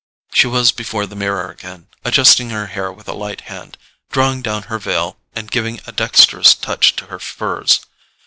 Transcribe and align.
She 0.33 0.47
was 0.47 0.71
before 0.71 1.05
the 1.05 1.15
mirror 1.15 1.51
again, 1.51 1.87
adjusting 2.03 2.49
her 2.49 2.65
hair 2.65 2.91
with 2.91 3.07
a 3.07 3.13
light 3.13 3.41
hand, 3.41 3.77
drawing 4.09 4.41
down 4.41 4.63
her 4.63 4.79
veil, 4.79 5.17
and 5.35 5.51
giving 5.51 5.79
a 5.85 5.91
dexterous 5.91 6.55
touch 6.55 6.95
to 6.95 7.05
her 7.05 7.19
furs. 7.19 7.81